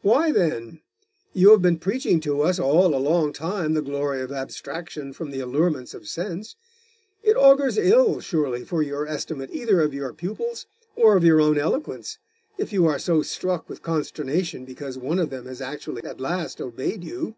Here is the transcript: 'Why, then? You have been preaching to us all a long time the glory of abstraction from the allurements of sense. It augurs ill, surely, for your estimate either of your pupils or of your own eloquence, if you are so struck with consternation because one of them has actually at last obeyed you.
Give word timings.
'Why, 0.00 0.32
then? 0.32 0.80
You 1.34 1.50
have 1.50 1.60
been 1.60 1.78
preaching 1.78 2.20
to 2.20 2.40
us 2.40 2.58
all 2.58 2.94
a 2.94 2.96
long 2.96 3.34
time 3.34 3.74
the 3.74 3.82
glory 3.82 4.22
of 4.22 4.32
abstraction 4.32 5.12
from 5.12 5.30
the 5.30 5.40
allurements 5.40 5.92
of 5.92 6.08
sense. 6.08 6.56
It 7.22 7.36
augurs 7.36 7.76
ill, 7.76 8.20
surely, 8.20 8.64
for 8.64 8.80
your 8.80 9.06
estimate 9.06 9.50
either 9.52 9.82
of 9.82 9.92
your 9.92 10.14
pupils 10.14 10.64
or 10.96 11.18
of 11.18 11.24
your 11.24 11.42
own 11.42 11.58
eloquence, 11.58 12.16
if 12.56 12.72
you 12.72 12.86
are 12.86 12.98
so 12.98 13.20
struck 13.20 13.68
with 13.68 13.82
consternation 13.82 14.64
because 14.64 14.96
one 14.96 15.18
of 15.18 15.28
them 15.28 15.44
has 15.44 15.60
actually 15.60 16.02
at 16.02 16.18
last 16.18 16.62
obeyed 16.62 17.04
you. 17.04 17.36